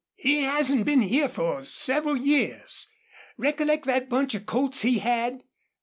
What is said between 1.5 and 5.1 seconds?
several years. Recollect thet bunch of colts he